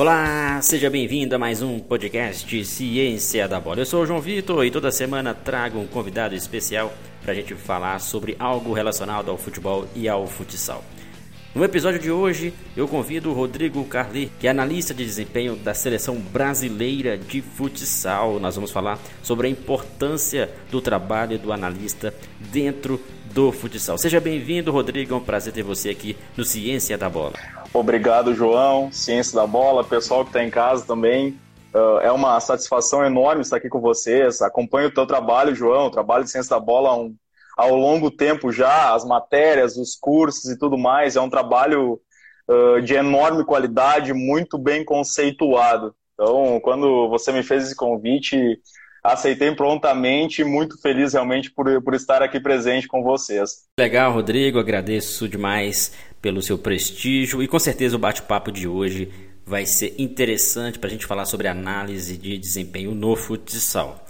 [0.00, 3.80] Olá, seja bem-vindo a mais um podcast Ciência da Bola.
[3.80, 7.54] Eu sou o João Vitor e toda semana trago um convidado especial para a gente
[7.54, 10.82] falar sobre algo relacionado ao futebol e ao futsal.
[11.52, 15.74] No episódio de hoje, eu convido o Rodrigo Carli, que é analista de desempenho da
[15.74, 18.38] seleção brasileira de futsal.
[18.38, 23.00] Nós vamos falar sobre a importância do trabalho do analista dentro
[23.34, 23.98] do futsal.
[23.98, 25.12] Seja bem-vindo, Rodrigo.
[25.12, 27.34] É um prazer ter você aqui no Ciência da Bola.
[27.74, 28.92] Obrigado, João.
[28.92, 31.36] Ciência da Bola, pessoal que está em casa também.
[31.74, 34.40] Uh, é uma satisfação enorme estar aqui com vocês.
[34.40, 37.12] Acompanho o teu trabalho, João, o trabalho de Ciência da Bola há um
[37.60, 41.14] ao longo tempo já, as matérias, os cursos e tudo mais.
[41.14, 42.00] É um trabalho
[42.48, 45.94] uh, de enorme qualidade, muito bem conceituado.
[46.14, 48.58] Então, quando você me fez esse convite,
[49.04, 53.66] aceitei prontamente, muito feliz realmente por, por estar aqui presente com vocês.
[53.78, 59.12] Legal, Rodrigo, agradeço demais pelo seu prestígio e com certeza o bate-papo de hoje
[59.44, 64.02] vai ser interessante para a gente falar sobre análise de desempenho no futsal.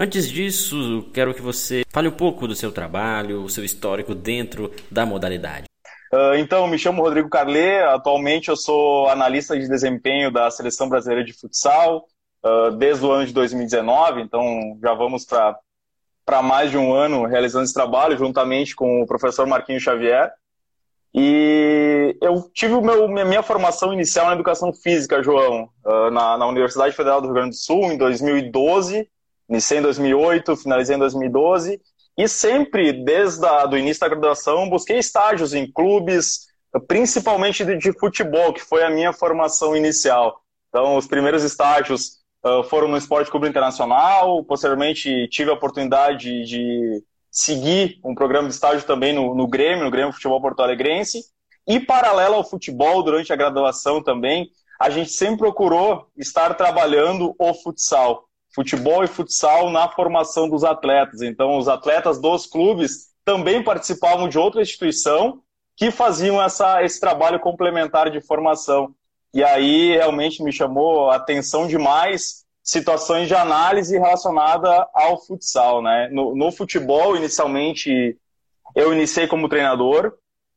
[0.00, 4.70] Antes disso, quero que você fale um pouco do seu trabalho, o seu histórico dentro
[4.88, 5.64] da modalidade.
[6.12, 11.24] Uh, então, me chamo Rodrigo Carlê, atualmente eu sou analista de desempenho da Seleção Brasileira
[11.24, 12.06] de Futsal,
[12.46, 15.26] uh, desde o ano de 2019, então já vamos
[16.24, 20.30] para mais de um ano realizando esse trabalho, juntamente com o professor Marquinhos Xavier.
[21.12, 26.46] E eu tive o meu, minha formação inicial na educação física, João, uh, na, na
[26.46, 29.08] Universidade Federal do Rio Grande do Sul, em 2012,
[29.48, 31.80] Iniciei em 2008, finalizei em 2012
[32.18, 36.48] e sempre, desde o início da graduação, busquei estágios em clubes,
[36.88, 40.42] principalmente de, de, futebol, que foi a minha formação inicial.
[40.68, 47.04] Então, os primeiros estágios uh, foram no Esporte Clube Internacional, posteriormente tive a oportunidade de
[47.30, 51.22] seguir um programa de estágio também no, no Grêmio, no Grêmio Futebol Porto Alegrense,
[51.68, 57.54] e paralelo ao futebol, durante a graduação também, a gente sempre procurou estar trabalhando o
[57.54, 58.27] futsal
[58.58, 61.22] futebol e futsal na formação dos atletas.
[61.22, 65.40] Então, os atletas dos clubes também participavam de outra instituição
[65.76, 68.92] que faziam essa, esse trabalho complementar de formação.
[69.32, 75.80] E aí realmente me chamou a atenção demais situações de análise relacionada ao futsal.
[75.80, 76.08] Né?
[76.10, 78.18] No, no futebol, inicialmente,
[78.74, 80.14] eu iniciei como treinador,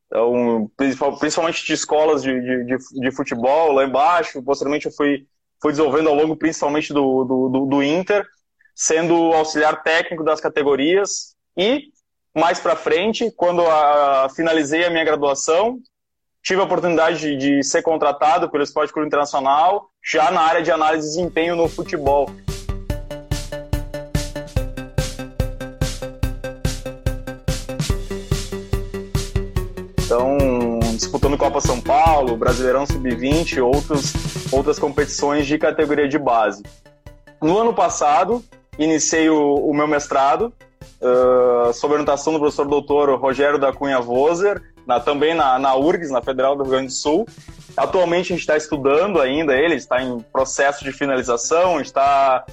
[0.07, 0.72] então,
[1.19, 2.34] principalmente de escolas de,
[2.66, 4.41] de, de, futebol lá embaixo.
[4.41, 5.28] Posteriormente, eu fui
[5.61, 8.25] foi desenvolvendo ao longo principalmente do, do, do, do Inter,
[8.75, 11.91] sendo auxiliar técnico das categorias e
[12.33, 15.79] mais para frente, quando a, finalizei a minha graduação,
[16.41, 20.72] tive a oportunidade de, de, ser contratado pelo Esporte Clube Internacional, já na área de
[20.72, 22.29] análise de desempenho no futebol.
[31.11, 34.13] Disputando Copa São Paulo, Brasileirão Sub-20 outros,
[34.49, 36.63] outras competições de categoria de base.
[37.41, 38.41] No ano passado,
[38.79, 40.53] iniciei o, o meu mestrado,
[41.01, 46.11] uh, sob orientação do professor doutor Rogério da Cunha Voser, na, também na, na URGS,
[46.11, 47.28] na Federal do Rio Grande do Sul.
[47.75, 52.45] Atualmente a gente está estudando ainda ele, está em processo de finalização, está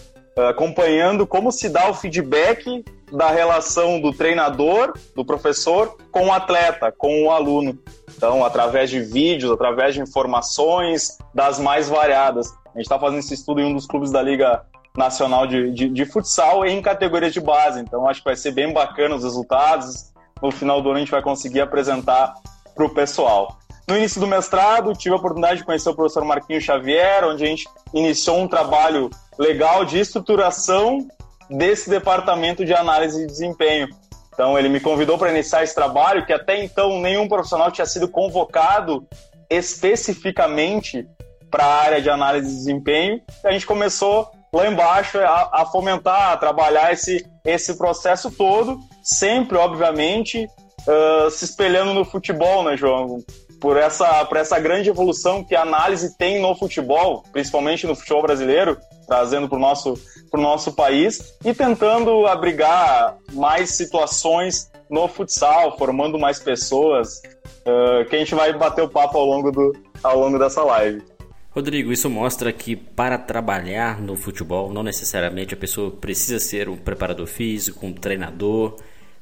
[0.47, 6.93] acompanhando como se dá o feedback da relação do treinador, do professor, com o atleta,
[6.93, 7.78] com o aluno.
[8.16, 12.53] Então, através de vídeos, através de informações das mais variadas.
[12.66, 14.62] A gente está fazendo esse estudo em um dos clubes da Liga
[14.97, 17.81] Nacional de, de, de Futsal em categorias de base.
[17.81, 20.12] Então, acho que vai ser bem bacana os resultados.
[20.43, 22.34] No final do ano, a gente vai conseguir apresentar
[22.78, 23.58] para o pessoal.
[23.88, 27.46] No início do mestrado, tive a oportunidade de conhecer o professor Marquinhos Xavier, onde a
[27.46, 31.08] gente iniciou um trabalho legal de estruturação
[31.50, 33.88] desse departamento de análise de desempenho.
[34.32, 38.06] Então ele me convidou para iniciar esse trabalho, que até então nenhum profissional tinha sido
[38.06, 39.04] convocado
[39.50, 41.04] especificamente
[41.50, 43.20] para a área de análise de desempenho.
[43.42, 48.78] E a gente começou lá embaixo a, a, fomentar, a trabalhar esse, esse processo todo,
[49.02, 50.46] sempre, obviamente,
[50.88, 53.22] uh, se espelhando no futebol, né, João?
[53.60, 58.23] Por essa, por essa grande evolução que a análise tem no futebol, principalmente no futebol
[58.23, 59.94] brasileiro, trazendo para o nosso,
[60.32, 67.20] nosso país e tentando abrigar mais situações no futsal, formando mais pessoas,
[67.67, 71.02] uh, que a gente vai bater o papo ao longo, do, ao longo dessa live.
[71.50, 76.76] Rodrigo, isso mostra que para trabalhar no futebol, não necessariamente a pessoa precisa ser um
[76.76, 78.76] preparador físico, um treinador,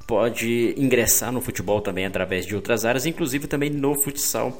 [0.06, 4.56] pode ingressar no futebol também através de outras áreas, inclusive também no futsal.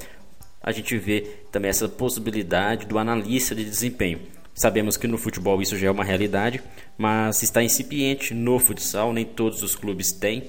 [0.63, 1.21] A gente vê
[1.53, 4.21] também essa possibilidade do analista de desempenho.
[4.53, 6.63] Sabemos que no futebol isso já é uma realidade,
[6.97, 10.45] mas está incipiente no futsal, nem todos os clubes têm.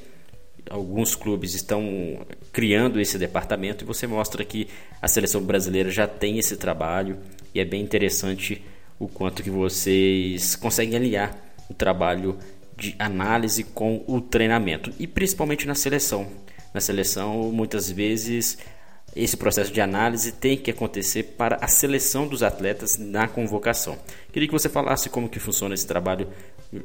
[0.69, 4.67] alguns clubes estão criando esse departamento e você mostra que
[5.01, 7.19] a seleção brasileira já tem esse trabalho
[7.53, 8.63] e é bem interessante
[8.99, 11.37] o quanto que vocês conseguem aliar
[11.69, 12.37] o trabalho
[12.77, 16.27] de análise com o treinamento e principalmente na seleção.
[16.73, 18.57] Na seleção, muitas vezes
[19.15, 23.97] esse processo de análise tem que acontecer para a seleção dos atletas na convocação.
[24.31, 26.27] Queria que você falasse como que funciona esse trabalho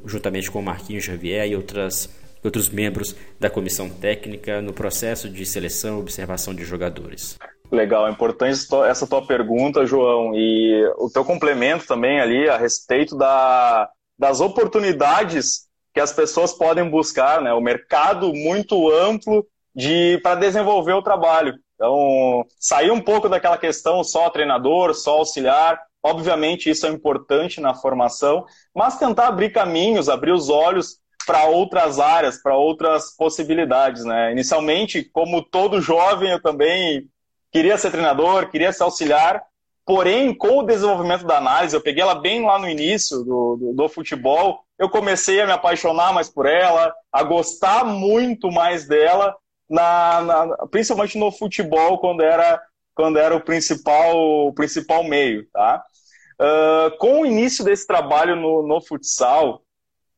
[0.07, 2.09] juntamente com o Marquinhos Xavier e outras,
[2.43, 7.37] outros membros da comissão técnica no processo de seleção e observação de jogadores.
[7.71, 13.17] Legal, é importante essa tua pergunta, João, e o teu complemento também ali a respeito
[13.17, 17.53] da, das oportunidades que as pessoas podem buscar, né?
[17.53, 21.55] O mercado muito amplo de para desenvolver o trabalho.
[21.75, 25.81] Então, sair um pouco daquela questão só treinador, só auxiliar.
[26.03, 28.45] Obviamente, isso é importante na formação,
[28.75, 34.05] mas tentar abrir caminhos, abrir os olhos para outras áreas, para outras possibilidades.
[34.05, 34.33] Né?
[34.33, 37.09] Inicialmente, como todo jovem, eu também
[37.53, 39.43] queria ser treinador, queria ser auxiliar,
[39.85, 43.73] porém, com o desenvolvimento da análise, eu peguei ela bem lá no início do, do,
[43.75, 49.37] do futebol, eu comecei a me apaixonar mais por ela, a gostar muito mais dela,
[49.69, 52.61] na, na, principalmente no futebol, quando era,
[52.95, 55.47] quando era o principal, o principal meio.
[55.53, 55.83] Tá?
[56.41, 59.63] Uh, com o início desse trabalho no, no futsal,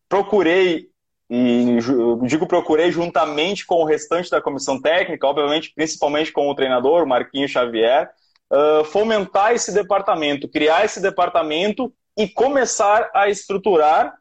[0.08, 0.88] procurei,
[1.31, 1.78] e
[2.26, 7.50] digo procurei juntamente com o restante da comissão técnica, obviamente, principalmente com o treinador, Marquinhos
[7.50, 8.11] Xavier,
[8.50, 14.14] uh, fomentar esse departamento, criar esse departamento e começar a estruturar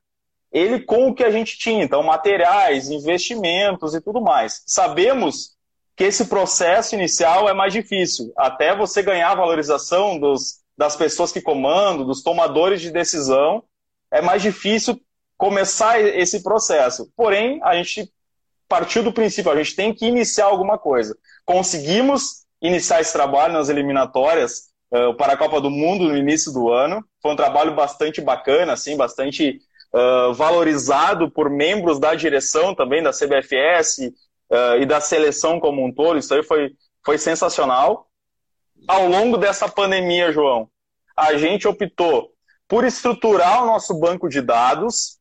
[0.51, 4.61] ele com o que a gente tinha, então materiais, investimentos e tudo mais.
[4.67, 5.53] Sabemos
[5.95, 11.31] que esse processo inicial é mais difícil, até você ganhar a valorização dos, das pessoas
[11.31, 13.63] que comandam, dos tomadores de decisão,
[14.11, 14.99] é mais difícil
[15.37, 17.11] começar esse processo.
[17.15, 18.11] Porém, a gente
[18.67, 21.17] partiu do princípio, a gente tem que iniciar alguma coisa.
[21.45, 26.71] Conseguimos iniciar esse trabalho nas eliminatórias uh, para a Copa do Mundo no início do
[26.71, 27.03] ano.
[27.21, 29.59] Foi um trabalho bastante bacana, assim, bastante
[29.93, 33.97] uh, valorizado por membros da direção também da CBFS
[34.49, 36.17] uh, e da seleção como um todo.
[36.17, 36.71] Isso aí foi,
[37.05, 38.07] foi sensacional.
[38.87, 40.69] Ao longo dessa pandemia, João,
[41.15, 42.31] a gente optou
[42.67, 45.19] por estruturar o nosso banco de dados,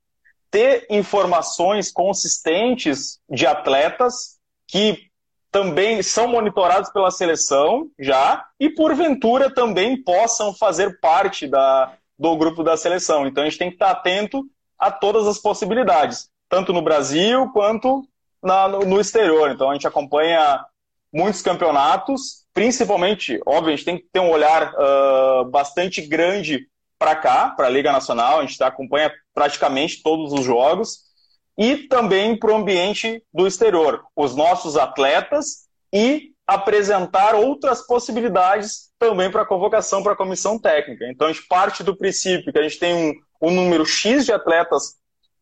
[0.51, 5.12] ter informações consistentes de atletas que
[5.53, 12.65] também são monitorados pela seleção já e porventura também possam fazer parte da, do grupo
[12.65, 13.27] da seleção.
[13.27, 14.43] Então a gente tem que estar atento
[14.79, 18.03] a todas as possibilidades, tanto no Brasil quanto
[18.43, 19.51] na, no, exterior.
[19.51, 20.65] Então a gente acompanha
[21.13, 26.67] muitos campeonatos, principalmente, óbvio, a gente tem que ter um olhar uh, bastante grande
[26.99, 31.12] para cá, para a Liga Nacional, a gente tá, acompanha praticamente todos os jogos,
[31.57, 39.31] e também para o ambiente do exterior, os nossos atletas e apresentar outras possibilidades também
[39.31, 41.07] para a convocação para a comissão técnica.
[41.07, 44.33] Então a gente parte do princípio que a gente tem um, um número X de
[44.33, 44.97] atletas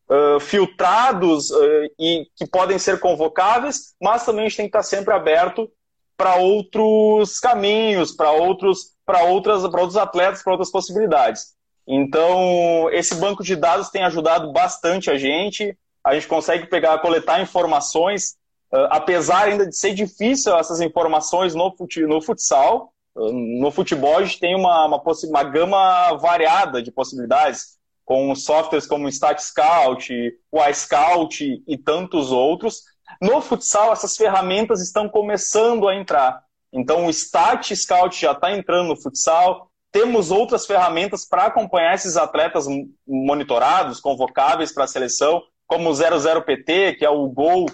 [0.09, 4.83] uh, filtrados uh, e que podem ser convocáveis, mas também a gente tem que estar
[4.83, 5.71] sempre aberto
[6.17, 11.55] para outros caminhos, para outros, para outras, para outros atletas, para outras possibilidades.
[11.89, 15.77] Então, esse banco de dados tem ajudado bastante a gente.
[16.05, 18.37] A gente consegue pegar, coletar informações,
[18.73, 22.93] uh, apesar ainda de ser difícil essas informações no, fut, no futsal.
[23.15, 27.79] no futebol, a gente tem uma, uma, uma gama variada de possibilidades
[28.11, 30.13] com softwares como StatScout,
[30.51, 32.83] o iScout e tantos outros.
[33.23, 36.43] No futsal, essas ferramentas estão começando a entrar.
[36.73, 39.71] Então, o StatScout já está entrando no futsal.
[39.93, 42.67] Temos outras ferramentas para acompanhar esses atletas
[43.07, 47.67] monitorados, convocáveis para a seleção, como o 00PT, que é o Gol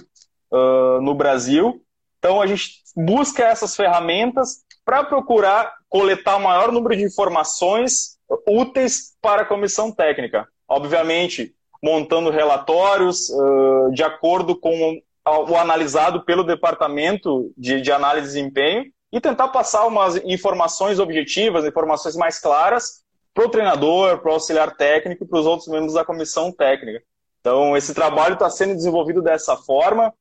[0.52, 1.82] uh, no Brasil.
[2.18, 9.16] Então, a gente busca essas ferramentas para procurar coletar o maior número de informações úteis
[9.22, 10.46] para a comissão técnica.
[10.68, 15.00] Obviamente, montando relatórios uh, de acordo com
[15.48, 21.64] o analisado pelo departamento de, de análise de desempenho e tentar passar umas informações objetivas,
[21.64, 25.94] informações mais claras para o treinador, para o auxiliar técnico e para os outros membros
[25.94, 27.02] da comissão técnica.
[27.46, 30.12] Então, esse trabalho está sendo desenvolvido dessa forma.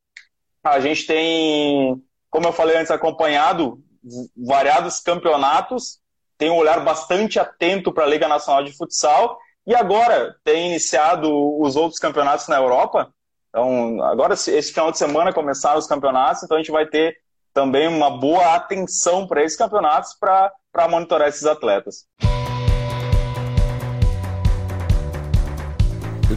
[0.64, 3.80] A gente tem, como eu falei antes, acompanhado
[4.38, 5.98] variados campeonatos
[6.38, 11.28] tem um olhar bastante atento para a Liga Nacional de Futsal e agora tem iniciado
[11.60, 13.12] os outros campeonatos na Europa.
[13.50, 17.18] Então, agora, esse final de semana começaram os campeonatos, então a gente vai ter
[17.52, 22.06] também uma boa atenção para esses campeonatos para monitorar esses atletas.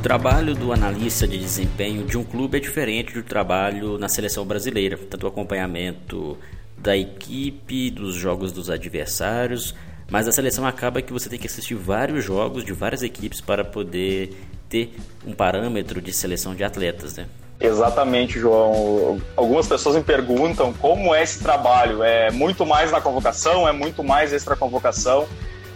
[0.09, 4.97] Trabalho do analista de desempenho de um clube é diferente do trabalho na seleção brasileira,
[4.97, 6.38] tanto o acompanhamento
[6.79, 9.75] da equipe, dos jogos dos adversários,
[10.11, 13.62] mas a seleção acaba que você tem que assistir vários jogos de várias equipes para
[13.62, 14.35] poder
[14.67, 14.97] ter
[15.27, 17.27] um parâmetro de seleção de atletas, né?
[17.61, 19.21] Exatamente, João.
[19.37, 22.03] Algumas pessoas me perguntam como é esse trabalho.
[22.03, 23.69] É muito mais na convocação?
[23.69, 25.29] É muito mais extra convocação?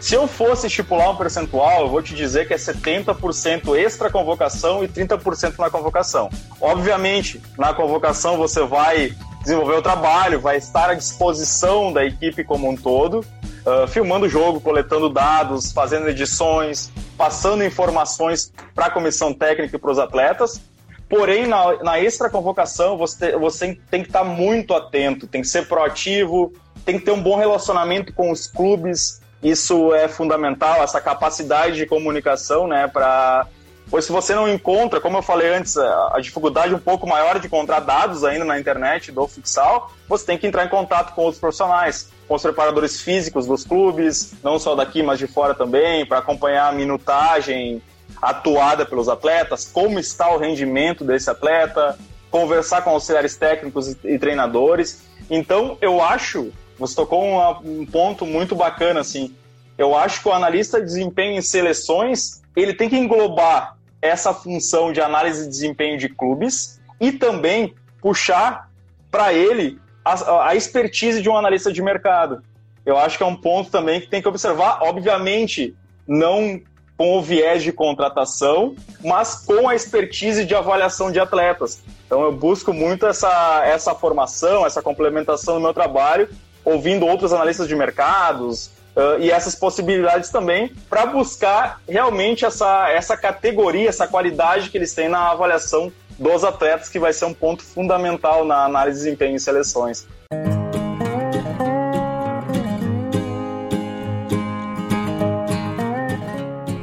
[0.03, 4.83] Se eu fosse estipular um percentual, eu vou te dizer que é 70% extra convocação
[4.83, 6.29] e 30% na convocação.
[6.61, 12.69] Obviamente, na convocação você vai desenvolver o trabalho, vai estar à disposição da equipe como
[12.69, 19.33] um todo, uh, filmando o jogo, coletando dados, fazendo edições, passando informações para a comissão
[19.33, 20.61] técnica e para os atletas.
[21.09, 25.69] Porém, na, na extra convocação, você, você tem que estar muito atento, tem que ser
[25.69, 26.53] proativo,
[26.85, 31.87] tem que ter um bom relacionamento com os clubes, isso é fundamental, essa capacidade de
[31.87, 33.47] comunicação, né, para
[33.91, 37.47] pois se você não encontra, como eu falei antes, a dificuldade um pouco maior de
[37.47, 41.39] encontrar dados ainda na internet do futsal, você tem que entrar em contato com outros
[41.39, 46.21] profissionais, com os preparadores físicos dos clubes, não só daqui, mas de fora também, para
[46.21, 47.83] acompanhar a minutagem
[48.23, 51.99] atuada pelos atletas, como está o rendimento desse atleta,
[52.31, 55.03] conversar com auxiliares técnicos e treinadores.
[55.29, 57.23] Então, eu acho você tocou
[57.65, 59.35] um ponto muito bacana, assim.
[59.77, 64.93] Eu acho que o analista de desempenho em seleções, ele tem que englobar essa função
[64.93, 68.69] de análise de desempenho de clubes e também puxar
[69.11, 72.43] para ele a, a expertise de um analista de mercado.
[72.85, 75.75] Eu acho que é um ponto também que tem que observar, obviamente,
[76.07, 76.61] não
[76.97, 81.83] com o viés de contratação, mas com a expertise de avaliação de atletas.
[82.07, 86.29] Então eu busco muito essa, essa formação, essa complementação no meu trabalho
[86.65, 88.67] ouvindo outros analistas de mercados
[88.97, 94.95] uh, e essas possibilidades também para buscar realmente essa, essa categoria, essa qualidade que eles
[94.95, 99.37] têm na avaliação dos atletas, que vai ser um ponto fundamental na análise de desempenho
[99.37, 100.07] em seleções.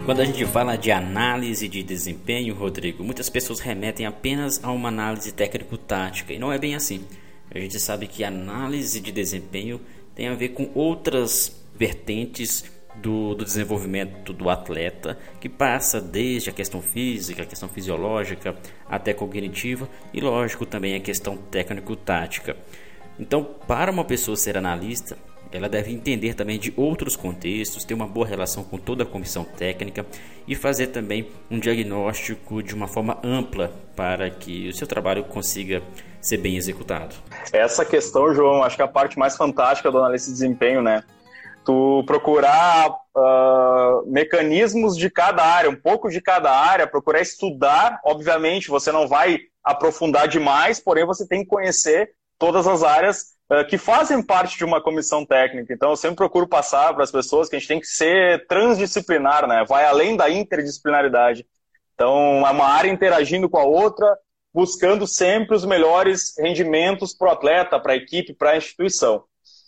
[0.09, 4.89] Quando a gente fala de análise de desempenho, Rodrigo, muitas pessoas remetem apenas a uma
[4.89, 7.05] análise técnico-tática, e não é bem assim.
[7.53, 9.82] A gente sabe que análise de desempenho
[10.15, 12.63] tem a ver com outras vertentes
[12.96, 18.56] do, do, desenvolvimento do atleta, que passa desde a questão física, a questão fisiológica,
[18.88, 22.58] até cognitiva e, lógico, também a questão técnico-tática.
[23.20, 25.18] Então, para uma pessoa ser analista,
[25.51, 29.44] ela deve entender também de outros contextos, ter uma boa relação com toda a comissão
[29.44, 30.06] técnica
[30.48, 35.82] e fazer também um diagnóstico de uma forma ampla para que o seu trabalho consiga
[36.22, 37.16] ser bem executado.
[37.52, 41.04] Essa questão, João, acho que é a parte mais fantástica do analista de desempenho, né?
[41.66, 48.00] Tu procurar uh, mecanismos de cada área, um pouco de cada área, procurar estudar.
[48.04, 53.66] Obviamente, você não vai aprofundar demais, porém você tem que conhecer todas as áreas uh,
[53.68, 55.74] que fazem parte de uma comissão técnica.
[55.74, 59.48] Então, eu sempre procuro passar para as pessoas que a gente tem que ser transdisciplinar,
[59.48, 59.64] né?
[59.68, 61.46] Vai além da interdisciplinaridade.
[61.94, 64.18] Então, é uma área interagindo com a outra,
[64.53, 69.24] buscando sempre os melhores rendimentos para o atleta, para a equipe, para a instituição.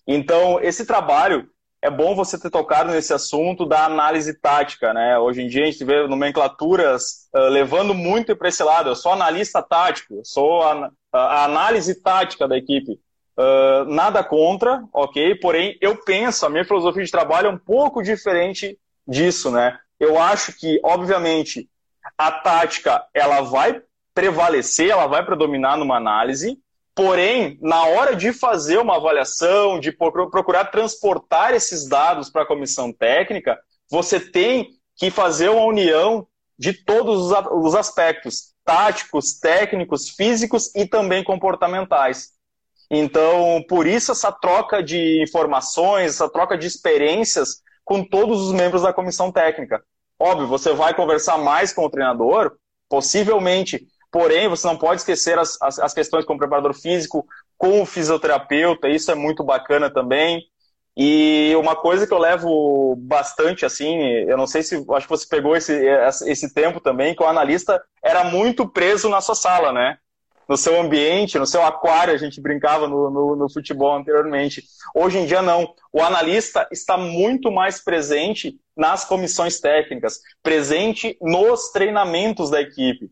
[0.08, 1.48] Então, esse trabalho
[1.82, 5.18] é bom você ter tocado nesse assunto da análise tática, né?
[5.18, 8.90] Hoje em dia a gente vê nomenclaturas uh, levando muito para esse lado.
[8.90, 13.00] Eu sou analista tático, sou a, a análise tática da equipe.
[13.38, 15.36] Uh, nada contra, ok?
[15.36, 19.80] Porém, eu penso, a minha filosofia de trabalho é um pouco diferente disso, né?
[20.00, 21.68] Eu acho que, obviamente,
[22.16, 23.82] a tática ela vai
[24.22, 26.60] prevalecer, ela vai predominar numa análise,
[26.94, 32.94] porém, na hora de fazer uma avaliação, de procurar transportar esses dados para a comissão
[32.94, 33.60] técnica,
[33.90, 41.24] você tem que fazer uma união de todos os aspectos táticos, técnicos, físicos e também
[41.24, 42.34] comportamentais.
[42.92, 48.84] Então, por isso essa troca de informações, essa troca de experiências com todos os membros
[48.84, 49.84] da comissão técnica.
[50.20, 52.56] Óbvio, você vai conversar mais com o treinador,
[52.88, 57.26] possivelmente Porém, você não pode esquecer as, as, as questões com o preparador físico,
[57.58, 60.44] com o fisioterapeuta, isso é muito bacana também.
[60.98, 65.26] E uma coisa que eu levo bastante, assim, eu não sei se, acho que você
[65.26, 65.74] pegou esse,
[66.28, 69.98] esse tempo também, que o analista era muito preso na sua sala, né?
[70.50, 74.64] No seu ambiente, no seu aquário, a gente brincava no, no, no futebol anteriormente.
[74.94, 75.74] Hoje em dia, não.
[75.94, 83.10] O analista está muito mais presente nas comissões técnicas, presente nos treinamentos da equipe.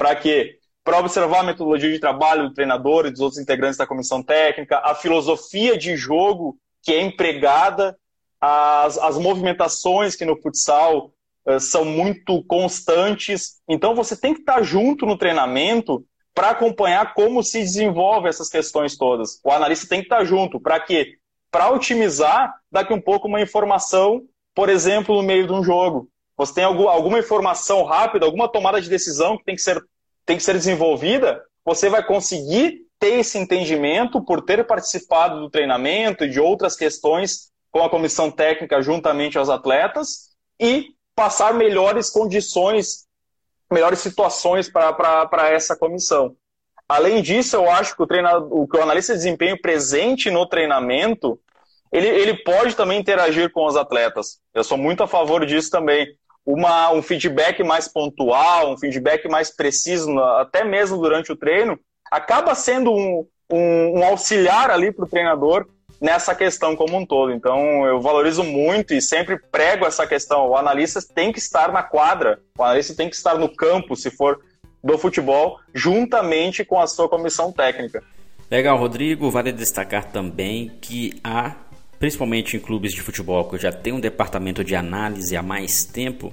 [0.00, 0.56] Para quê?
[0.82, 4.78] Para observar a metodologia de trabalho do treinador e dos outros integrantes da comissão técnica,
[4.78, 7.94] a filosofia de jogo que é empregada,
[8.40, 11.12] as, as movimentações que no futsal
[11.46, 13.60] uh, são muito constantes.
[13.68, 16.02] Então você tem que estar junto no treinamento
[16.34, 19.38] para acompanhar como se desenvolve essas questões todas.
[19.44, 20.58] O analista tem que estar junto.
[20.58, 21.18] Para quê?
[21.50, 24.22] Para otimizar daqui um pouco uma informação,
[24.54, 26.09] por exemplo, no meio de um jogo.
[26.40, 29.78] Você tem alguma informação rápida, alguma tomada de decisão que tem que ser,
[30.24, 36.24] tem que ser desenvolvida, você vai conseguir ter esse entendimento por ter participado do treinamento
[36.24, 43.06] e de outras questões com a comissão técnica juntamente aos atletas e passar melhores condições
[43.70, 46.34] melhores situações para essa comissão.
[46.88, 50.46] Além disso, eu acho que o, treinador, o, que o analista de desempenho presente no
[50.46, 51.38] treinamento,
[51.92, 54.40] ele, ele pode também interagir com os atletas.
[54.54, 56.18] Eu sou muito a favor disso também.
[56.52, 61.78] Uma, um feedback mais pontual, um feedback mais preciso, até mesmo durante o treino,
[62.10, 65.66] acaba sendo um, um, um auxiliar ali para o treinador
[66.00, 67.32] nessa questão como um todo.
[67.32, 70.48] Então, eu valorizo muito e sempre prego essa questão.
[70.48, 74.10] O analista tem que estar na quadra, o analista tem que estar no campo, se
[74.10, 74.40] for
[74.82, 78.02] do futebol, juntamente com a sua comissão técnica.
[78.50, 79.30] Legal, Rodrigo.
[79.30, 81.54] Vale destacar também que há,
[82.00, 86.32] principalmente em clubes de futebol que já tem um departamento de análise há mais tempo,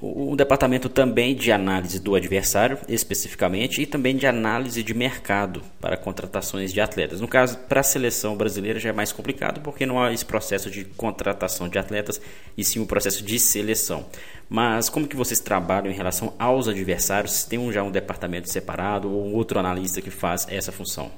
[0.00, 5.96] o departamento também de análise do adversário, especificamente, e também de análise de mercado para
[5.96, 7.20] contratações de atletas.
[7.20, 10.70] No caso, para a seleção brasileira já é mais complicado, porque não há esse processo
[10.70, 12.20] de contratação de atletas,
[12.56, 14.04] e sim o processo de seleção.
[14.48, 17.44] Mas como que vocês trabalham em relação aos adversários?
[17.44, 21.10] Tem já um departamento separado ou um outro analista que faz essa função?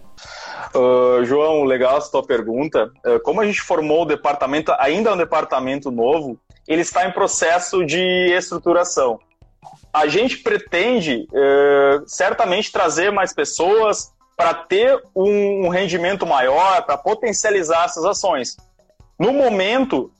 [0.74, 2.90] Uh, João, legal essa tua pergunta.
[3.04, 7.12] Uh, como a gente formou o departamento, ainda é um departamento novo, ele está em
[7.12, 8.00] processo de
[8.32, 9.18] estruturação.
[9.92, 17.86] A gente pretende uh, certamente trazer mais pessoas para ter um, rendimento maior, para potencializar
[17.86, 18.56] essas ações.
[19.18, 20.12] No momento,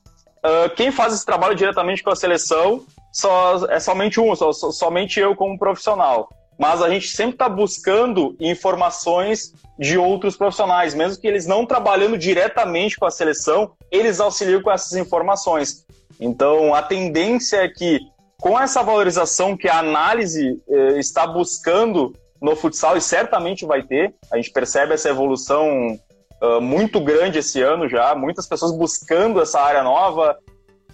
[0.75, 5.35] quem faz esse trabalho diretamente com a seleção só, é somente um, só, somente eu
[5.35, 11.45] como profissional mas a gente sempre está buscando informações de outros profissionais, mesmo que eles
[11.45, 15.85] não trabalhando diretamente com a seleção, eles auxiliam com essas informações.
[16.19, 17.99] Então, a tendência é que,
[18.39, 24.13] com essa valorização que a análise eh, está buscando no futsal, e certamente vai ter,
[24.31, 25.99] a gente percebe essa evolução
[26.41, 30.37] uh, muito grande esse ano já, muitas pessoas buscando essa área nova,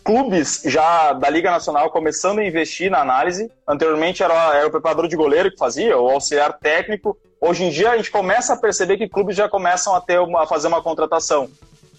[0.04, 3.50] clubes já da Liga Nacional começando a investir na análise.
[3.68, 7.18] Anteriormente era, era o preparador de goleiro que fazia, o auxiliar técnico.
[7.40, 10.44] Hoje em dia a gente começa a perceber que clubes já começam a, ter uma,
[10.44, 11.50] a fazer uma contratação.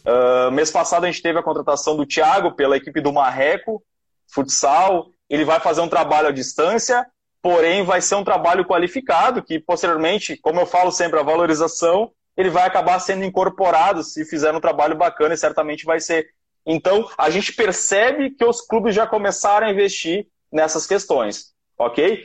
[0.07, 3.83] Uh, mês passado a gente teve a contratação do Thiago pela equipe do Marreco,
[4.29, 5.09] futsal.
[5.29, 7.07] Ele vai fazer um trabalho à distância,
[7.41, 12.51] porém vai ser um trabalho qualificado, que posteriormente, como eu falo sempre, a valorização, ele
[12.51, 16.29] vai acabar sendo incorporado se fizer um trabalho bacana e certamente vai ser
[16.67, 22.25] então, a gente percebe que os clubes já começaram a investir nessas questões, ok?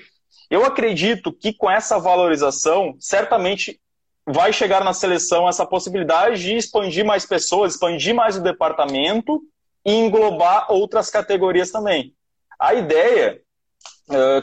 [0.49, 3.79] Eu acredito que com essa valorização, certamente
[4.31, 9.41] vai chegar na seleção essa possibilidade de expandir mais pessoas, expandir mais o departamento
[9.85, 12.13] e englobar outras categorias também.
[12.59, 13.41] A ideia,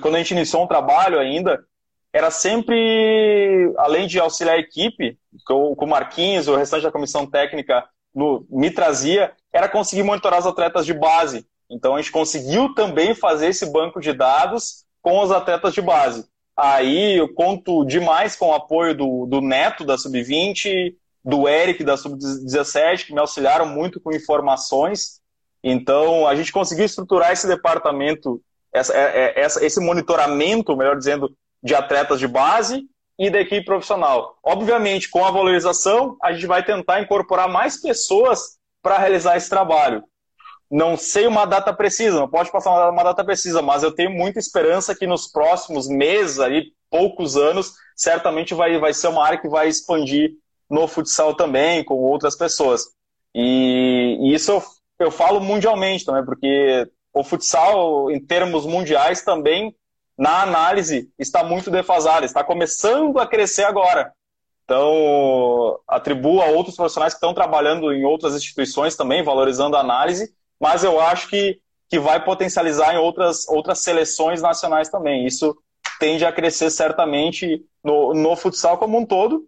[0.02, 1.64] quando a gente iniciou um trabalho ainda,
[2.12, 7.86] era sempre, além de auxiliar a equipe, com o Marquinhos, o restante da comissão técnica
[8.14, 11.46] no, me trazia era conseguir monitorar os atletas de base.
[11.70, 16.26] Então a gente conseguiu também fazer esse banco de dados com os atletas de base.
[16.56, 21.96] Aí eu conto demais com o apoio do, do Neto da Sub-20, do Eric da
[21.96, 25.20] Sub-17, que me auxiliaram muito com informações.
[25.62, 28.40] Então a gente conseguiu estruturar esse departamento,
[28.72, 32.86] essa, é, é, essa, esse monitoramento, melhor dizendo, de atletas de base
[33.18, 34.38] e da equipe profissional.
[34.42, 40.04] Obviamente, com a valorização, a gente vai tentar incorporar mais pessoas para realizar esse trabalho.
[40.70, 44.38] Não sei uma data precisa, não pode passar uma, data precisa, mas eu tenho muita
[44.38, 49.48] esperança que nos próximos meses, aí, poucos anos, certamente vai, vai ser uma área que
[49.48, 50.32] vai expandir
[50.68, 52.86] no futsal também, com outras pessoas.
[53.34, 54.62] E, e isso eu,
[54.98, 59.74] eu falo mundialmente também, porque o futsal, em termos mundiais, também
[60.18, 64.12] na análise está muito defasada, está começando a crescer agora.
[64.64, 70.34] Então, atribuo a outros profissionais que estão trabalhando em outras instituições também, valorizando a análise,
[70.60, 75.26] mas eu acho que, que vai potencializar em outras, outras seleções nacionais também.
[75.26, 75.56] Isso
[75.98, 79.46] tende a crescer certamente no, no futsal como um todo.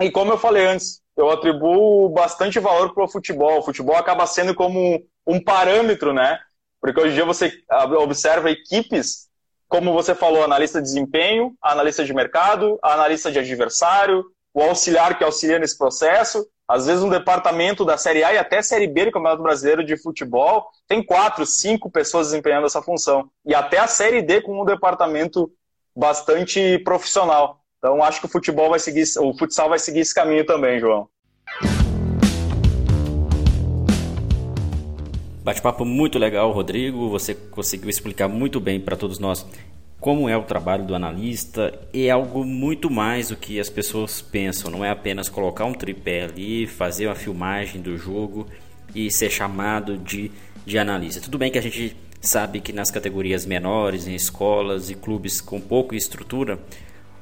[0.00, 3.58] E como eu falei antes, eu atribuo bastante valor para o futebol.
[3.58, 6.38] O futebol acaba sendo como um, um parâmetro, né?
[6.80, 7.52] Porque hoje em dia você
[8.00, 9.28] observa equipes
[9.68, 14.24] como você falou, analista de desempenho, analista de mercado, analista de adversário,
[14.58, 18.60] o auxiliar que auxilia nesse processo, às vezes um departamento da Série A e até
[18.60, 23.30] Série B do Campeonato Brasileiro de Futebol tem quatro, cinco pessoas desempenhando essa função.
[23.46, 25.48] E até a Série D com um departamento
[25.96, 27.60] bastante profissional.
[27.78, 31.08] Então acho que o futebol vai seguir, o futsal vai seguir esse caminho também, João.
[35.44, 37.08] Bate-papo muito legal, Rodrigo.
[37.10, 39.46] Você conseguiu explicar muito bem para todos nós
[40.00, 41.72] como é o trabalho do analista.
[41.92, 44.70] É algo muito mais do que as pessoas pensam.
[44.70, 48.46] Não é apenas colocar um tripé ali, fazer uma filmagem do jogo
[48.94, 50.30] e ser chamado de,
[50.64, 51.20] de analista.
[51.20, 55.60] Tudo bem que a gente sabe que nas categorias menores, em escolas e clubes com
[55.60, 56.58] pouca estrutura,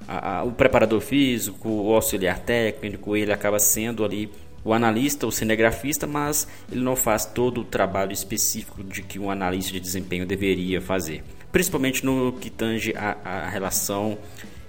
[0.06, 4.30] a, a, o preparador físico, o auxiliar técnico, ele acaba sendo ali
[4.64, 9.30] o analista, o cinegrafista, mas ele não faz todo o trabalho específico de que um
[9.30, 11.22] analista de desempenho deveria fazer,
[11.56, 14.18] principalmente no que tange a, a relação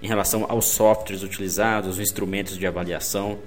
[0.02, 3.40] em relação aos softwares utilizados, os instrumentos de avaliação,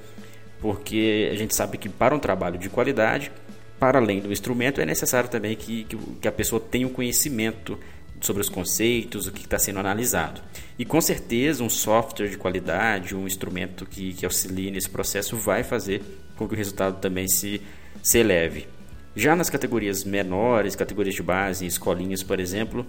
[0.60, 3.32] porque a gente sabe que para um trabalho de qualidade,
[3.78, 6.92] para além do instrumento, é necessário também que, que, que a pessoa tenha o um
[6.92, 7.78] conhecimento
[8.20, 10.42] sobre os conceitos, o que está sendo analisado.
[10.78, 15.64] E com certeza um software de qualidade, um instrumento que, que auxilie nesse processo vai
[15.64, 16.02] fazer
[16.36, 17.62] com que o resultado também se,
[18.02, 18.68] se eleve.
[19.16, 22.86] Já nas categorias menores, categorias de base, escolinhas, por exemplo,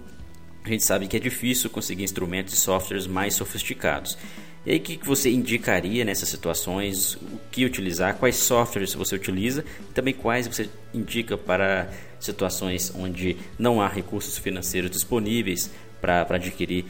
[0.64, 4.16] a gente sabe que é difícil conseguir instrumentos e softwares mais sofisticados.
[4.64, 7.14] E aí, o que você indicaria nessas situações?
[7.14, 8.14] O que utilizar?
[8.14, 9.64] Quais softwares você utiliza?
[9.90, 11.88] E também quais você indica para
[12.20, 15.68] situações onde não há recursos financeiros disponíveis
[16.00, 16.84] para adquirir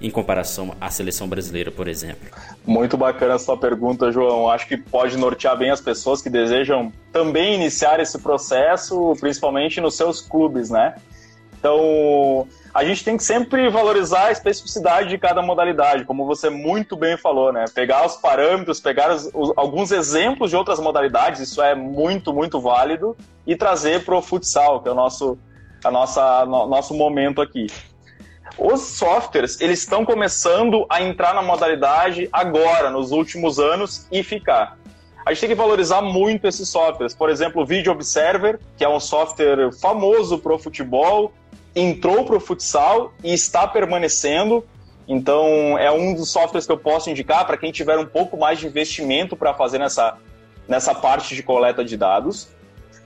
[0.00, 2.28] em comparação à seleção brasileira, por exemplo?
[2.64, 4.48] Muito bacana a sua pergunta, João.
[4.48, 9.96] Acho que pode nortear bem as pessoas que desejam também iniciar esse processo, principalmente nos
[9.96, 10.94] seus clubes, né?
[11.58, 16.96] Então, a gente tem que sempre valorizar a especificidade de cada modalidade, como você muito
[16.96, 17.64] bem falou, né?
[17.74, 22.60] Pegar os parâmetros, pegar os, os, alguns exemplos de outras modalidades, isso é muito, muito
[22.60, 25.38] válido, e trazer para o futsal, que é o nosso,
[25.82, 27.66] a nossa, no, nosso momento aqui.
[28.56, 34.76] Os softwares, eles estão começando a entrar na modalidade agora, nos últimos anos, e ficar.
[35.24, 37.14] A gente tem que valorizar muito esses softwares.
[37.14, 41.32] Por exemplo, o Video Observer, que é um software famoso para o futebol,
[41.74, 44.64] entrou para o futsal e está permanecendo.
[45.06, 48.58] Então, é um dos softwares que eu posso indicar para quem tiver um pouco mais
[48.58, 50.18] de investimento para fazer nessa,
[50.66, 52.48] nessa parte de coleta de dados.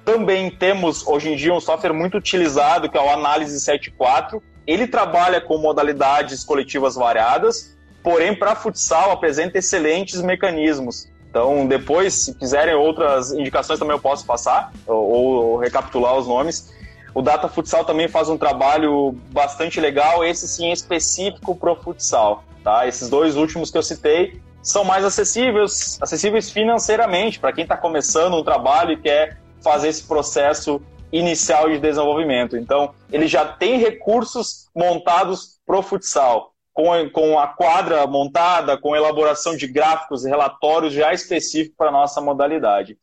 [0.04, 4.42] Também temos, hoje em dia, um software muito utilizado, que é o Análise 74.
[4.66, 11.08] Ele trabalha com modalidades coletivas variadas, porém, para futsal, apresenta excelentes mecanismos.
[11.30, 16.70] Então, depois, se quiserem outras indicações, também eu posso passar, ou, ou recapitular os nomes.
[17.14, 22.42] O Data Futsal também faz um trabalho bastante legal, esse sim específico para o futsal.
[22.64, 22.86] Tá?
[22.86, 28.34] Esses dois últimos que eu citei são mais acessíveis, acessíveis financeiramente para quem está começando
[28.34, 30.80] um trabalho e quer fazer esse processo
[31.12, 32.56] inicial de desenvolvimento.
[32.56, 38.96] Então, ele já tem recursos montados para o futsal, com, com a quadra montada, com
[38.96, 42.96] elaboração de gráficos e relatórios já específicos para nossa modalidade.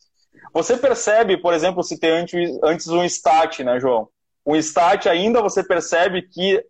[0.53, 2.11] Você percebe, por exemplo, se tem
[2.63, 4.09] antes, um stat, né, João?
[4.43, 6.63] O stat ainda você percebe que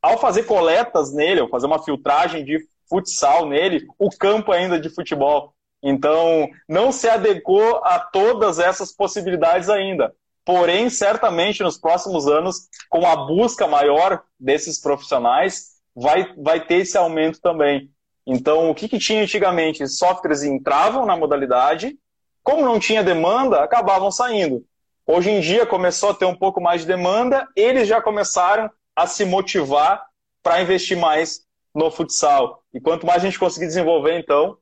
[0.00, 4.78] ao fazer coletas nele, ao fazer uma filtragem de futsal nele, o campo ainda é
[4.80, 5.54] de futebol.
[5.82, 10.14] Então, não se adequou a todas essas possibilidades ainda.
[10.44, 16.96] Porém, certamente nos próximos anos, com a busca maior desses profissionais, vai, vai ter esse
[16.96, 17.90] aumento também.
[18.26, 19.86] Então, o que, que tinha antigamente?
[19.86, 21.98] Softwares entravam na modalidade,
[22.44, 24.64] como não tinha demanda, acabavam saindo.
[25.06, 29.06] Hoje em dia começou a ter um pouco mais de demanda, eles já começaram a
[29.06, 30.04] se motivar
[30.42, 31.40] para investir mais
[31.74, 32.62] no futsal.
[32.72, 34.58] E quanto mais a gente conseguir desenvolver, então,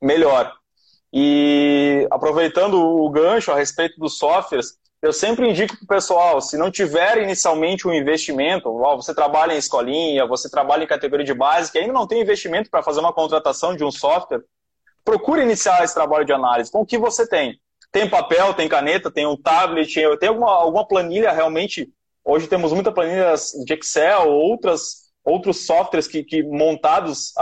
[0.00, 0.52] melhor.
[1.12, 6.56] E aproveitando o gancho a respeito dos softwares, eu sempre indico para o pessoal, se
[6.56, 11.70] não tiver inicialmente um investimento, você trabalha em escolinha, você trabalha em categoria de base,
[11.70, 14.42] que ainda não tem investimento para fazer uma contratação de um software,
[15.04, 17.60] procure iniciar esse trabalho de análise com o que você tem.
[17.90, 21.92] Tem papel, tem caneta, tem um tablet, tem alguma, alguma planilha realmente.
[22.24, 27.32] Hoje temos muitas planilhas de Excel, outras, outros softwares que, que montados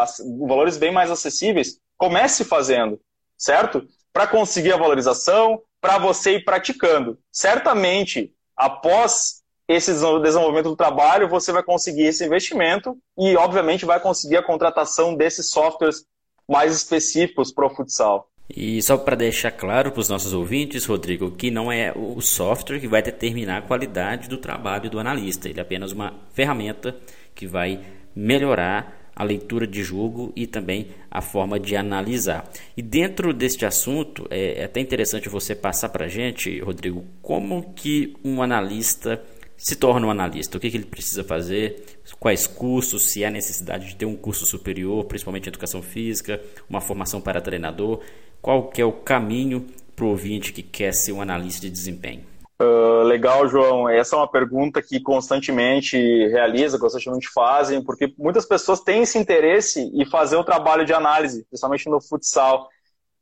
[0.41, 1.79] valores bem mais acessíveis.
[1.97, 3.01] Comece fazendo,
[3.37, 3.87] certo?
[4.13, 7.19] Para conseguir a valorização, para você ir praticando.
[7.31, 14.37] Certamente, após esse desenvolvimento do trabalho, você vai conseguir esse investimento e, obviamente, vai conseguir
[14.37, 16.05] a contratação desses softwares
[16.51, 18.29] mais específicos para o futsal.
[18.55, 22.81] E só para deixar claro para os nossos ouvintes, Rodrigo, que não é o software
[22.81, 26.97] que vai determinar a qualidade do trabalho do analista, ele é apenas uma ferramenta
[27.33, 27.81] que vai
[28.15, 32.51] melhorar a leitura de jogo e também a forma de analisar.
[32.77, 37.73] E dentro deste assunto, é, é até interessante você passar para a gente, Rodrigo, como
[37.75, 39.23] que um analista
[39.61, 41.85] se torna um analista, o que, que ele precisa fazer,
[42.19, 46.81] quais cursos, se há necessidade de ter um curso superior, principalmente em educação física, uma
[46.81, 48.01] formação para treinador,
[48.41, 52.25] qual que é o caminho para o ouvinte que quer ser um analista de desempenho?
[52.59, 53.87] Uh, legal, João.
[53.87, 55.97] Essa é uma pergunta que constantemente
[56.29, 61.45] realiza, constantemente fazem, porque muitas pessoas têm esse interesse em fazer o trabalho de análise,
[61.45, 62.67] principalmente no futsal.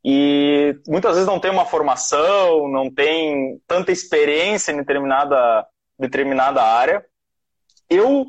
[0.05, 5.65] E muitas vezes não tem uma formação, não tem tanta experiência em determinada,
[5.99, 7.05] determinada área.
[7.89, 8.25] Eu,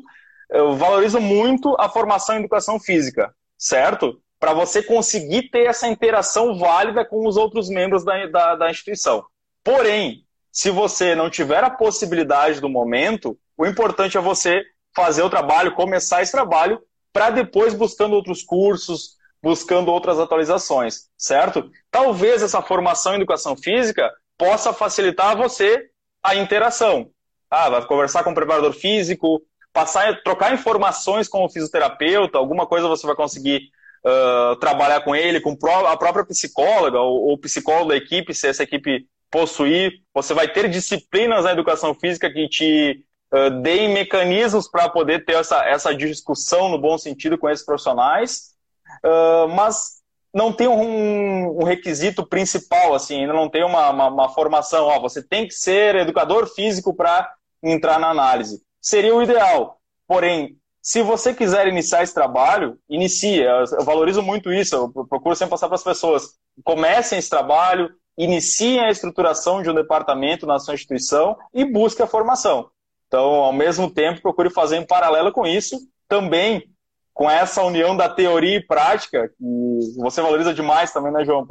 [0.49, 4.21] eu valorizo muito a formação em educação física, certo?
[4.39, 9.23] Para você conseguir ter essa interação válida com os outros membros da, da, da instituição.
[9.63, 15.29] Porém, se você não tiver a possibilidade do momento, o importante é você fazer o
[15.29, 16.81] trabalho, começar esse trabalho,
[17.13, 21.69] para depois buscando outros cursos, buscando outras atualizações, certo?
[21.89, 25.89] Talvez essa formação em educação física possa facilitar a você
[26.23, 27.09] a interação.
[27.51, 29.41] Ah, vai conversar com o preparador físico,
[29.73, 33.69] passar, trocar informações com o fisioterapeuta, alguma coisa você vai conseguir
[34.05, 39.05] uh, trabalhar com ele, com a própria psicóloga ou, psicólogo da equipe, se essa equipe
[39.29, 45.25] possuir, você vai ter disciplinas na educação física que te uh, deem mecanismos para poder
[45.25, 48.51] ter essa, essa discussão no bom sentido com esses profissionais,
[49.05, 50.01] uh, mas
[50.33, 54.99] não tem um, um, requisito principal, assim, ainda não tem uma, uma, uma formação, ó,
[54.99, 57.29] você tem que ser educador físico para
[57.63, 58.61] entrar na análise.
[58.79, 63.43] Seria o ideal, porém, se você quiser iniciar esse trabalho, inicie.
[63.43, 66.33] Eu, valorizo muito isso, eu procuro sempre passar para as pessoas.
[66.63, 72.07] Comecem esse trabalho, iniciem a estruturação de um departamento na sua instituição e busque a
[72.07, 72.69] formação.
[73.07, 76.63] Então, ao mesmo tempo, procure fazer em paralelo com isso, também
[77.13, 81.45] com essa união da teoria e prática, que você valoriza demais também, né, João?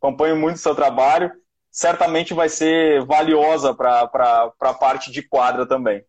[0.00, 1.32] Acompanho muito o seu trabalho,
[1.72, 6.04] certamente vai ser valiosa para a parte de quadra também.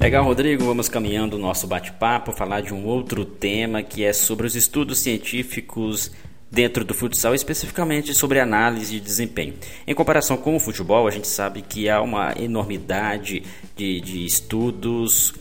[0.00, 0.64] Legal, Rodrigo.
[0.64, 4.98] Vamos caminhando o nosso bate-papo, falar de um outro tema que é sobre os estudos
[4.98, 6.10] científicos
[6.50, 9.54] dentro do futsal, especificamente sobre análise de desempenho.
[9.86, 13.44] Em comparação com o futebol, a gente sabe que há uma enormidade
[13.76, 15.34] de, de estudos,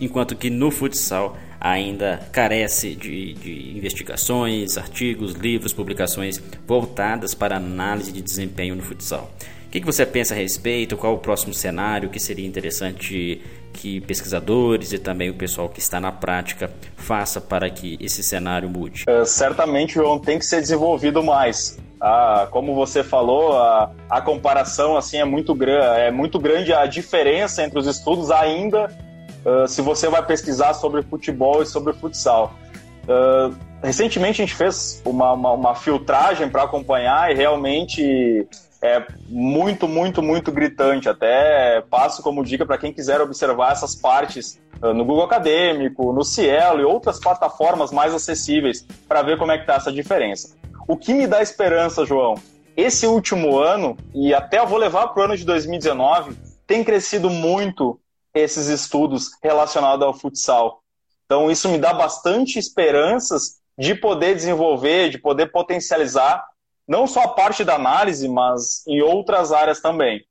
[0.00, 8.12] enquanto que no futsal ainda carece de, de, investigações, artigos, livros, publicações voltadas para análise
[8.12, 9.30] de desempenho no futsal.
[9.66, 10.96] O que, que você pensa a respeito?
[10.96, 16.00] Qual o próximo cenário que seria interessante que pesquisadores e também o pessoal que está
[16.00, 19.04] na prática faça para que esse cenário mude?
[19.06, 21.78] É, certamente, João, tem que ser desenvolvido mais.
[22.00, 27.62] Ah, como você falou, a, a comparação assim é muito, é muito grande a diferença
[27.62, 28.88] entre os estudos ainda
[29.46, 32.52] uh, se você vai pesquisar sobre futebol e sobre futsal.
[33.04, 38.48] Uh, recentemente a gente fez uma, uma, uma filtragem para acompanhar e realmente
[38.82, 41.08] é muito, muito, muito gritante.
[41.08, 46.24] Até passo como dica para quem quiser observar essas partes uh, no Google Acadêmico, no
[46.24, 50.56] Cielo e outras plataformas mais acessíveis para ver como é que está essa diferença.
[50.88, 52.34] O que me dá esperança, João?
[52.76, 57.30] Esse último ano, e até eu vou levar para o ano de 2019, tem crescido
[57.30, 57.98] muito
[58.36, 60.82] esses estudos relacionados ao futsal.
[61.24, 66.44] Então, isso me dá bastante esperanças de poder desenvolver, de poder potencializar
[66.86, 70.24] não só a parte da análise, mas em outras áreas também.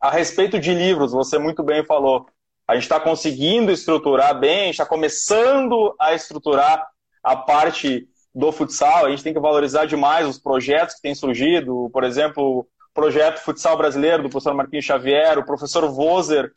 [0.00, 2.26] A respeito de livros, você muito bem falou,
[2.68, 6.86] a gente está conseguindo estruturar bem, está começando a estruturar
[7.22, 11.90] a parte do futsal, a gente tem que valorizar demais os projetos que têm surgido,
[11.92, 16.52] por exemplo, o projeto Futsal Brasileiro do professor Marquinhos Xavier, o professor Voser,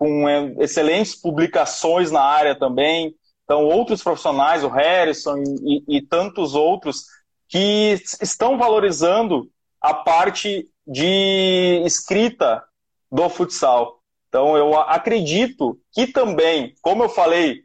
[0.00, 6.02] com é, excelentes publicações na área também, então outros profissionais, o Harrison e, e, e
[6.02, 7.04] tantos outros,
[7.46, 12.64] que estão valorizando a parte de escrita
[13.12, 14.00] do futsal.
[14.28, 17.64] Então, eu acredito que também, como eu falei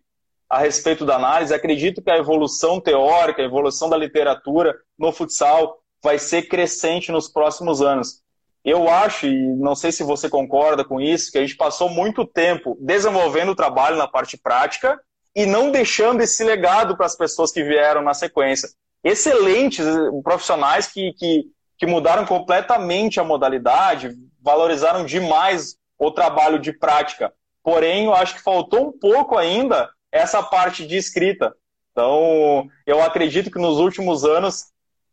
[0.49, 5.79] a respeito da análise, acredito que a evolução teórica, a evolução da literatura no futsal
[6.03, 8.24] vai ser crescente nos próximos anos.
[8.65, 12.25] Eu acho, e não sei se você concorda com isso, que a gente passou muito
[12.25, 14.99] tempo desenvolvendo o trabalho na parte prática
[15.35, 18.67] e não deixando esse legado para as pessoas que vieram na sequência
[19.05, 21.43] excelentes eh, profissionais que, que,
[21.77, 27.31] que mudaram completamente a modalidade, valorizaram demais o trabalho de prática.
[27.63, 31.53] Porém, eu acho que faltou um pouco ainda essa parte de escrita.
[31.91, 34.65] Então, eu acredito que nos últimos anos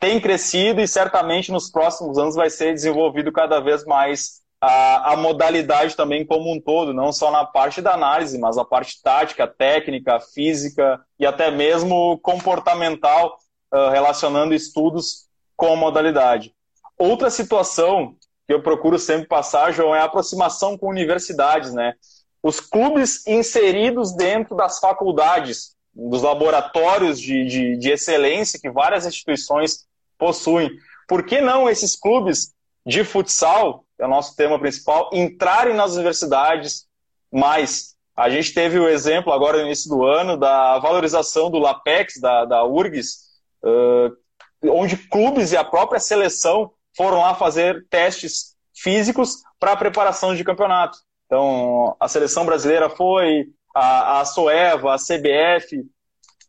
[0.03, 5.17] tem crescido e certamente nos próximos anos vai ser desenvolvido cada vez mais a, a,
[5.17, 9.47] modalidade também como um todo, não só na parte da análise, mas a parte tática,
[9.47, 13.39] técnica, física e até mesmo comportamental,
[13.73, 16.53] uh, relacionando estudos com a modalidade.
[16.99, 18.17] Outra situação
[18.49, 21.95] que eu procuro sempre passar, João, é a aproximação com universidades, né?
[22.43, 29.87] Os clubes inseridos dentro das faculdades, dos laboratórios de, de, de excelência que várias instituições
[30.23, 30.71] possuem.
[31.09, 32.55] Por que não esses clubes
[32.87, 36.87] de futsal, que é o nosso tema principal, entrarem nas universidades
[37.33, 37.97] mais?
[38.17, 42.45] A gente teve o exemplo agora no início do ano da valorização do LAPEX, da,
[42.45, 43.17] da URGS,
[43.65, 50.37] uh, onde clubes e a própria seleção foram lá fazer testes físicos para a preparação
[50.37, 50.99] de campeonato.
[51.27, 55.85] Então, a seleção brasileira foi, a, a Soeva, a CBF.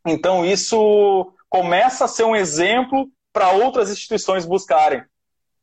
[0.06, 5.04] Então, isso começa a ser um exemplo para outras instituições buscarem.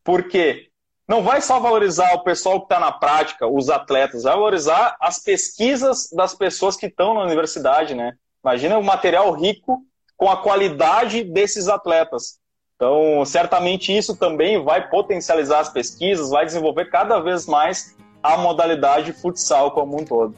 [0.05, 0.67] Por quê?
[1.09, 5.23] Não vai só valorizar o pessoal que está na prática, os atletas, vai valorizar as
[5.23, 8.13] pesquisas das pessoas que estão na universidade, né?
[8.45, 9.83] Imagina o material rico
[10.17, 12.39] com a qualidade desses atletas.
[12.77, 19.13] Então, certamente isso também vai potencializar as pesquisas, vai desenvolver cada vez mais a modalidade
[19.13, 20.35] futsal como um todo.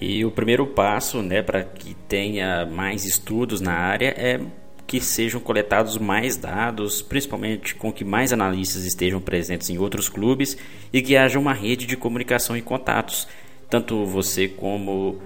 [0.00, 4.40] E o primeiro passo, né, para que tenha mais estudos na área é
[4.88, 10.56] que sejam coletados mais dados, principalmente com que mais analistas estejam presentes em outros clubes
[10.90, 13.28] e que haja uma rede de comunicação e contatos,
[13.68, 15.20] tanto você como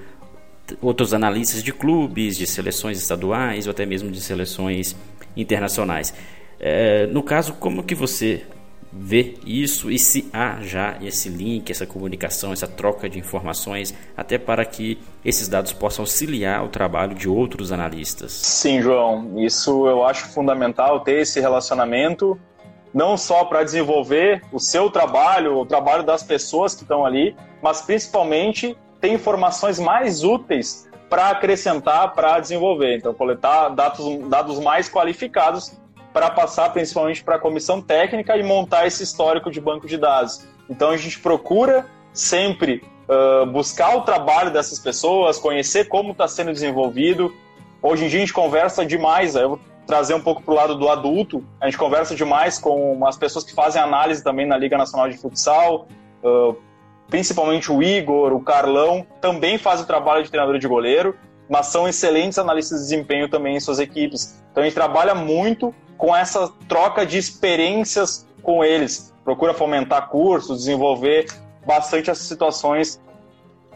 [0.81, 4.97] outros analistas de clubes, de seleções estaduais ou até mesmo de seleções
[5.37, 6.13] internacionais.
[6.59, 8.43] É, no caso, como que você
[8.93, 14.37] ver isso e se há já esse link, essa comunicação, essa troca de informações, até
[14.37, 18.33] para que esses dados possam auxiliar o trabalho de outros analistas.
[18.33, 22.39] Sim, João, isso eu acho fundamental ter esse relacionamento,
[22.93, 27.81] não só para desenvolver o seu trabalho, o trabalho das pessoas que estão ali, mas
[27.81, 32.97] principalmente ter informações mais úteis para acrescentar, para desenvolver.
[32.97, 35.79] Então, coletar dados, dados mais qualificados
[36.13, 40.47] para passar principalmente para a comissão técnica e montar esse histórico de banco de dados.
[40.69, 46.53] Então a gente procura sempre uh, buscar o trabalho dessas pessoas, conhecer como está sendo
[46.53, 47.33] desenvolvido.
[47.81, 50.75] Hoje em dia a gente conversa demais, eu vou trazer um pouco para o lado
[50.77, 54.79] do adulto, a gente conversa demais com as pessoas que fazem análise também na Liga
[54.79, 55.89] Nacional de Futsal,
[56.23, 56.57] uh,
[57.09, 61.17] principalmente o Igor, o Carlão, também faz o trabalho de treinador de goleiro,
[61.49, 64.43] mas são excelentes analistas de desempenho também em suas equipes.
[64.51, 69.13] Então a gente trabalha muito com essa troca de experiências com eles.
[69.25, 71.27] Procura fomentar cursos, desenvolver
[71.65, 73.01] bastante essas situações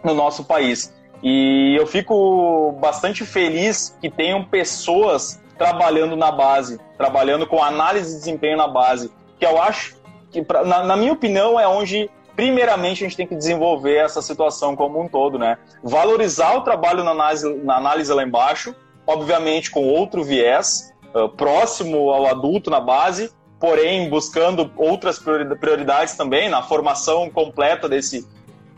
[0.03, 0.93] no nosso país.
[1.23, 8.19] E eu fico bastante feliz que tenham pessoas trabalhando na base, trabalhando com análise de
[8.19, 9.97] desempenho na base, que eu acho
[10.31, 14.77] que, na, na minha opinião, é onde primeiramente a gente tem que desenvolver essa situação
[14.77, 15.57] como um todo, né?
[15.83, 18.75] Valorizar o trabalho na análise, na análise lá embaixo,
[19.07, 26.51] obviamente com outro viés, uh, próximo ao adulto na base, porém buscando outras prioridades também
[26.51, 28.29] na formação completa desse,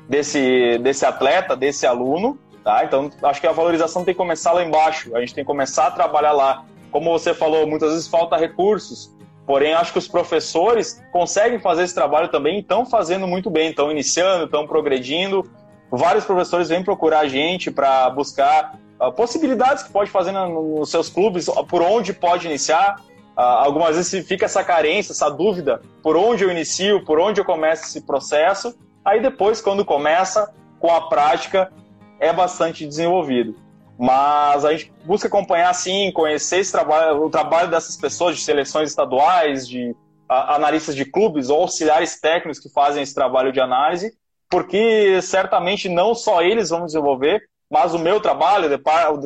[0.08, 2.38] desse, desse atleta, desse aluno.
[2.62, 2.84] Tá?
[2.84, 5.88] Então, acho que a valorização tem que começar lá embaixo, a gente tem que começar
[5.88, 6.64] a trabalhar lá.
[6.92, 9.12] Como você falou, muitas vezes falta recursos,
[9.48, 13.70] porém acho que os professores conseguem fazer esse trabalho também e estão fazendo muito bem,
[13.70, 15.50] estão iniciando, estão progredindo.
[15.90, 20.90] Vários professores vêm procurar a gente para buscar uh, possibilidades que pode fazer no, nos
[20.90, 23.00] seus clubes, por onde pode iniciar.
[23.00, 27.44] Uh, algumas vezes fica essa carência, essa dúvida, por onde eu inicio, por onde eu
[27.46, 28.78] começo esse processo.
[29.02, 31.72] Aí depois, quando começa, com a prática,
[32.20, 33.54] é bastante desenvolvido.
[33.98, 38.90] Mas a gente busca acompanhar, sim, conhecer esse trabalho, o trabalho dessas pessoas de seleções
[38.90, 39.94] estaduais, de
[40.28, 44.12] analistas de clubes ou auxiliares técnicos que fazem esse trabalho de análise,
[44.48, 48.70] porque certamente não só eles vão desenvolver, mas o meu trabalho,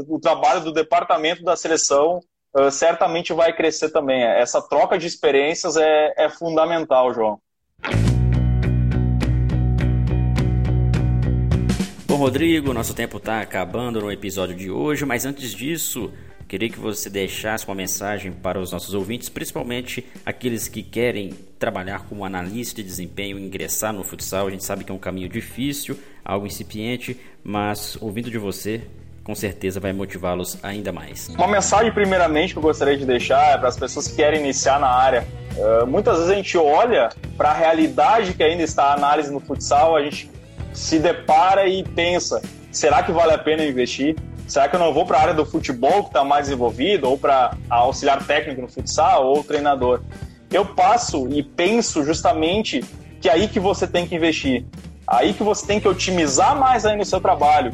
[0.08, 2.20] o trabalho do departamento da seleção,
[2.56, 4.22] uh, certamente vai crescer também.
[4.22, 7.38] Essa troca de experiências é, é fundamental, João.
[12.12, 16.12] Bom, Rodrigo, nosso tempo está acabando no episódio de hoje, mas antes disso,
[16.46, 22.01] Queria que você deixasse uma mensagem para os nossos ouvintes, principalmente aqueles que querem trabalhar
[22.01, 24.48] como analista de desempenho, ingressar no futsal.
[24.48, 28.83] A gente sabe que é um caminho difícil, algo incipiente, mas ouvindo de você,
[29.25, 31.31] com certeza vai motivá-los ainda mais.
[31.31, 34.79] Uma mensagem, primeiramente, que eu gostaria de deixar é para as pessoas que querem iniciar
[34.79, 35.27] na área.
[35.56, 37.08] Uh, muitas vezes a gente olha
[37.38, 40.31] para a realidade que ainda está a análise no futsal, a gente
[40.73, 44.16] se depara e pensa: será que vale a pena investir?
[44.46, 47.16] Será que eu não vou para a área do futebol que está mais envolvido, ou
[47.16, 50.02] para auxiliar técnico no futsal, ou treinador?
[50.50, 52.85] Eu passo e penso justamente
[53.20, 54.66] que é aí que você tem que investir.
[55.06, 57.73] Aí que você tem que otimizar mais aí no seu trabalho,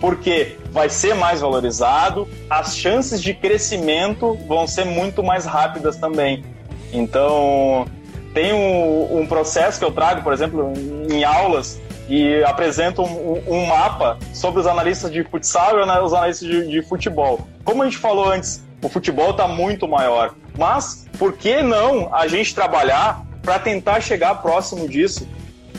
[0.00, 6.44] porque vai ser mais valorizado, as chances de crescimento vão ser muito mais rápidas também.
[6.92, 7.86] Então,
[8.32, 10.72] tem um, um processo que eu trago, por exemplo,
[11.10, 11.80] em aulas,
[12.10, 16.82] e apresento um, um, mapa sobre os analistas de futsal e os analistas de, de
[16.82, 17.46] futebol.
[17.64, 22.26] Como a gente falou antes, o futebol está muito maior, mas por que não a
[22.26, 25.26] gente trabalhar para tentar chegar próximo disso,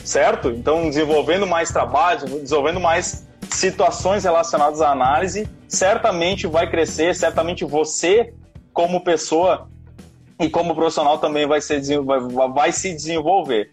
[0.06, 0.52] certo?
[0.52, 8.34] Então, desenvolvendo mais trabalhos, desenvolvendo mais situações relacionadas à análise, certamente vai crescer, certamente você,
[8.72, 9.68] como pessoa
[10.40, 12.20] e como profissional, também vai, ser, vai,
[12.50, 13.70] vai se desenvolver.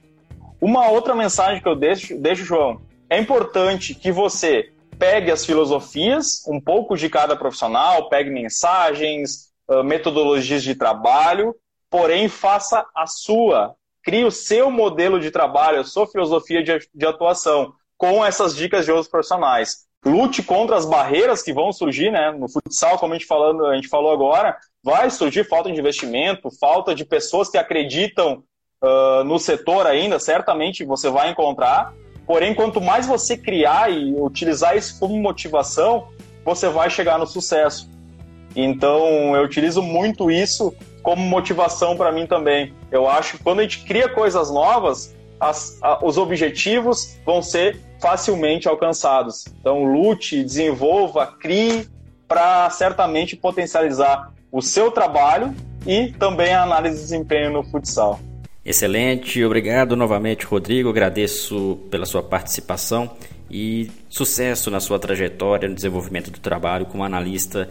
[0.60, 6.42] Uma outra mensagem que eu deixo, deixo, João, é importante que você pegue as filosofias,
[6.48, 9.48] um pouco de cada profissional, pegue mensagens,
[9.84, 11.54] metodologias de trabalho,
[11.90, 17.72] porém faça a sua, crie o seu modelo de trabalho, a sua filosofia de, atuação,
[17.96, 19.86] com essas dicas de outros profissionais.
[20.04, 22.30] Lute contra as barreiras que vão surgir, né?
[22.30, 26.50] No futsal, como a gente, falando, a gente falou agora, vai surgir falta de investimento,
[26.58, 28.44] falta de pessoas que acreditam
[28.82, 31.92] uh, no setor ainda, certamente você vai encontrar.
[32.26, 36.08] Porém, quanto mais você criar e utilizar isso como motivação,
[36.44, 37.88] você vai chegar no sucesso.
[38.54, 42.74] Então, eu utilizo muito isso como motivação para mim também.
[42.90, 47.80] Eu acho que quando a gente cria coisas novas, as, a, os objetivos vão ser
[48.00, 49.46] facilmente alcançados.
[49.60, 51.88] Então, lute, desenvolva, crie
[52.26, 55.54] para certamente potencializar o seu trabalho
[55.86, 58.20] e também a análise de desempenho no futsal.
[58.68, 60.90] Excelente, obrigado novamente, Rodrigo.
[60.90, 63.10] Agradeço pela sua participação
[63.50, 67.66] e sucesso na sua trajetória no desenvolvimento do trabalho como analista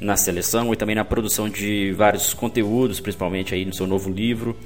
[0.00, 4.56] na seleção e também na produção de vários conteúdos, principalmente aí no seu novo livro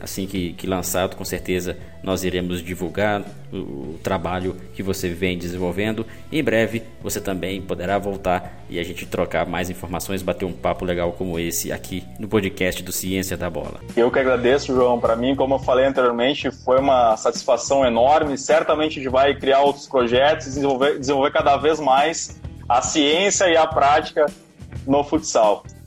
[0.00, 3.22] assim que, que lançado, com certeza nós iremos divulgar
[3.52, 6.06] o, o, trabalho que você vem desenvolvendo.
[6.30, 10.84] em breve você também poderá voltar e a gente trocar mais informações, bater um papo
[10.84, 13.80] legal como esse aqui no podcast do Ciência da Bola.
[13.96, 15.00] Eu que agradeço, João.
[15.00, 18.38] Para mim, como eu falei anteriormente, foi uma satisfação enorme.
[18.38, 23.56] Certamente a gente vai criar outros projetos, desenvolver, desenvolver cada vez mais a ciência e
[23.56, 24.26] a prática
[24.86, 25.64] no futsal.